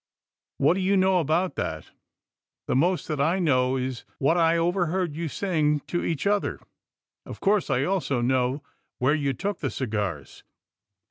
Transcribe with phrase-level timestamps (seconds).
[0.59, 1.91] ^^What do you know about that!"
[2.67, 6.59] '^The most that I know is what I overheard you saying to each other.
[7.23, 8.63] Of course I also know
[8.97, 10.43] where you took the cigars."